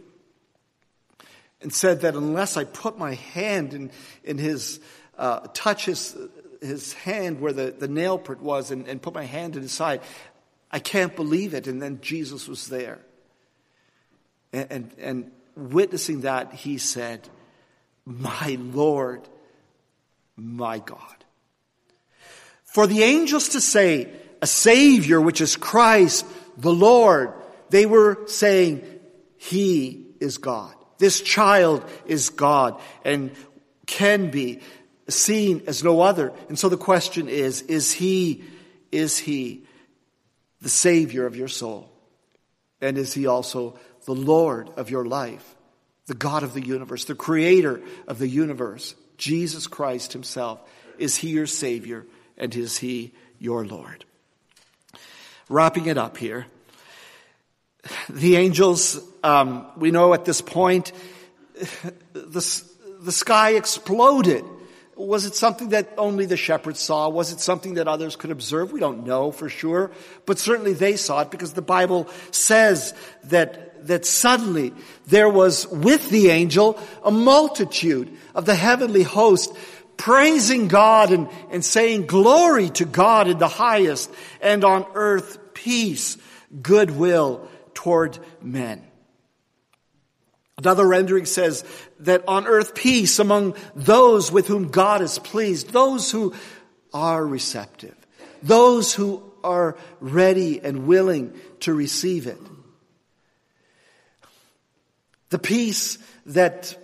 [1.60, 3.90] and said that unless I put my hand in,
[4.24, 4.80] in his,
[5.16, 6.16] uh, touch his,
[6.60, 9.72] his hand where the, the nail print was and, and put my hand in his
[9.72, 10.00] side,
[10.70, 11.66] I can't believe it.
[11.66, 13.00] And then Jesus was there.
[14.52, 17.28] And, and, and witnessing that, he said,
[18.04, 19.22] My Lord,
[20.36, 21.00] my God.
[22.64, 26.26] For the angels to say, a Savior, which is Christ,
[26.56, 27.32] the Lord,
[27.70, 28.84] they were saying,
[29.38, 30.75] He is God.
[30.98, 33.32] This child is God and
[33.86, 34.60] can be
[35.08, 36.32] seen as no other.
[36.48, 38.44] And so the question is, is he,
[38.90, 39.64] is he
[40.60, 41.90] the savior of your soul?
[42.80, 45.54] And is he also the Lord of your life?
[46.06, 50.60] The God of the universe, the creator of the universe, Jesus Christ himself.
[50.98, 54.04] Is he your savior and is he your Lord?
[55.48, 56.46] Wrapping it up here.
[58.08, 60.92] The angels, um, we know at this point,
[62.12, 62.62] the,
[63.00, 64.44] the sky exploded.
[64.96, 67.08] Was it something that only the shepherds saw?
[67.10, 68.72] Was it something that others could observe?
[68.72, 69.90] We don't know for sure,
[70.24, 74.72] but certainly they saw it because the Bible says that, that suddenly
[75.06, 79.54] there was with the angel a multitude of the heavenly host
[79.98, 84.10] praising God and, and saying glory to God in the highest
[84.40, 86.16] and on earth peace,
[86.62, 87.48] goodwill
[87.86, 88.82] toward men.
[90.58, 91.64] Another rendering says
[92.00, 96.34] that on earth peace among those with whom God is pleased, those who
[96.92, 97.94] are receptive,
[98.42, 102.40] those who are ready and willing to receive it.
[105.28, 106.76] The peace that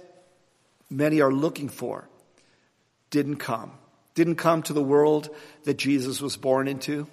[0.88, 2.08] many are looking for
[3.10, 3.72] didn't come.
[4.14, 5.30] Didn't come to the world
[5.64, 7.08] that Jesus was born into.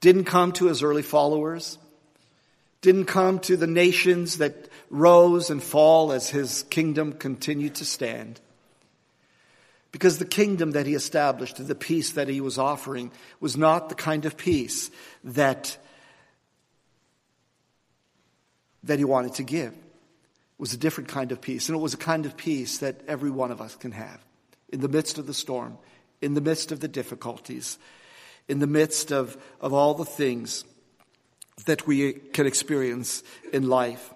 [0.00, 1.76] Didn't come to his early followers
[2.80, 8.40] didn't come to the nations that rose and fall as his kingdom continued to stand.
[9.92, 13.10] Because the kingdom that he established and the peace that he was offering
[13.40, 14.90] was not the kind of peace
[15.24, 15.76] that,
[18.84, 19.72] that he wanted to give.
[19.72, 21.68] It was a different kind of peace.
[21.68, 24.24] And it was a kind of peace that every one of us can have
[24.68, 25.76] in the midst of the storm,
[26.20, 27.78] in the midst of the difficulties,
[28.48, 30.64] in the midst of, of all the things
[31.66, 34.12] that we can experience in life.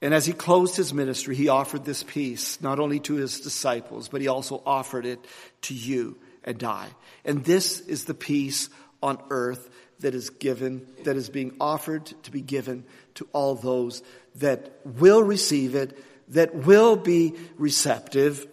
[0.00, 4.08] And as he closed his ministry, he offered this peace not only to his disciples,
[4.08, 5.24] but he also offered it
[5.62, 6.88] to you and I.
[7.24, 8.68] And this is the peace
[9.02, 9.68] on earth
[10.00, 12.84] that is given, that is being offered to be given
[13.16, 14.02] to all those
[14.36, 15.98] that will receive it,
[16.28, 18.46] that will be receptive.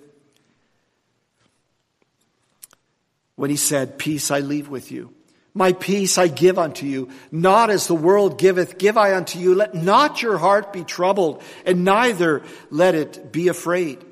[3.35, 5.13] When he said, Peace I leave with you.
[5.57, 9.55] My peace I give unto you, not as the world giveth, give I unto you.
[9.55, 14.03] Let not your heart be troubled, and neither let it be afraid.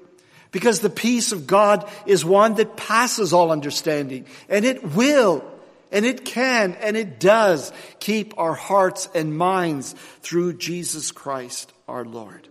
[0.51, 5.43] Because the peace of God is one that passes all understanding, and it will,
[5.91, 12.05] and it can, and it does keep our hearts and minds through Jesus Christ our
[12.05, 12.47] Lord.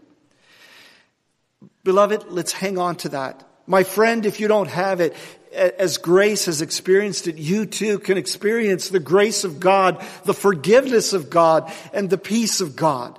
[1.82, 3.42] Beloved, let's hang on to that.
[3.66, 5.16] My friend, if you don't have it,
[5.52, 11.12] as grace has experienced it, you too can experience the grace of God, the forgiveness
[11.12, 13.18] of God, and the peace of God.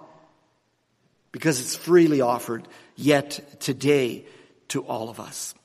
[1.31, 4.25] Because it's freely offered yet today
[4.69, 5.55] to all of us.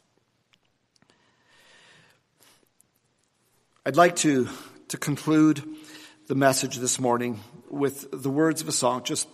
[3.85, 4.49] I'd like to,
[4.89, 5.63] to conclude
[6.27, 7.41] the message this morning
[7.71, 9.03] with the words of a song.
[9.05, 9.29] Just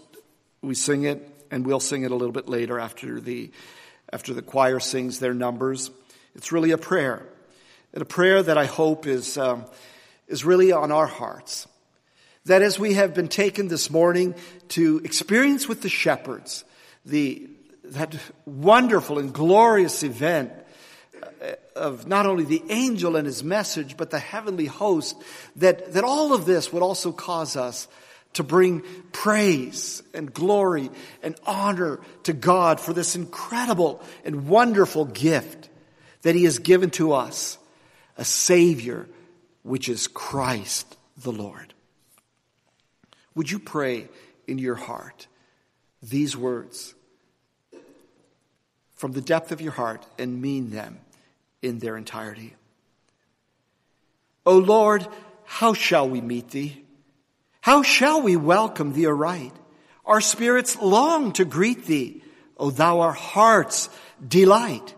[0.63, 3.51] we sing it and we'll sing it a little bit later after the,
[4.13, 5.91] after the choir sings their numbers.
[6.35, 7.27] It's really a prayer.
[7.93, 9.65] And a prayer that I hope is, um,
[10.27, 11.69] is really on our hearts.
[12.47, 14.35] That as we have been taken this morning
[14.71, 16.65] to experience with the shepherds,
[17.07, 17.49] the,
[17.85, 20.53] that wonderful and glorious event
[21.23, 25.17] uh, of not only the angel and his message, but the heavenly host,
[25.57, 27.87] that, that all of this would also cause us
[28.35, 28.83] to bring
[29.13, 30.91] praise and glory
[31.23, 35.69] and honor to God for this incredible and wonderful gift
[36.25, 37.59] that he has given to us,
[38.17, 39.07] a savior,
[39.63, 41.75] which is Christ the Lord.
[43.35, 44.09] Would you pray
[44.47, 45.27] in your heart
[46.03, 46.95] these words
[48.95, 50.99] from the depth of your heart and mean them
[51.61, 52.55] in their entirety?
[54.47, 55.07] O Lord,
[55.45, 56.85] how shall we meet thee?
[57.61, 59.53] How shall we welcome thee aright?
[60.07, 62.23] Our spirits long to greet thee,
[62.57, 63.91] O thou our heart's
[64.27, 64.95] delight.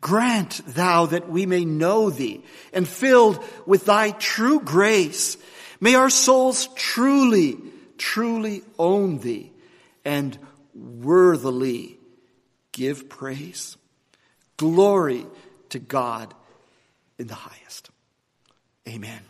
[0.00, 2.42] Grant thou that we may know thee
[2.72, 5.36] and filled with thy true grace,
[5.80, 7.58] may our souls truly,
[7.98, 9.52] truly own thee
[10.04, 10.38] and
[10.74, 11.98] worthily
[12.72, 13.76] give praise.
[14.56, 15.26] Glory
[15.70, 16.34] to God
[17.18, 17.90] in the highest.
[18.88, 19.29] Amen.